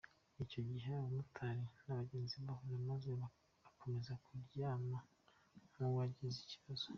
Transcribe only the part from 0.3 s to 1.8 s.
Icyo gihe abamotari